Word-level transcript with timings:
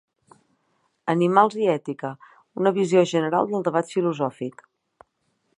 "Animals 1.13 1.57
i 1.65 1.69
ètica: 1.75 2.11
una 2.63 2.73
visió 2.81 3.07
general 3.15 3.53
del 3.55 3.69
debat 3.71 3.97
filosòfic". 3.97 4.69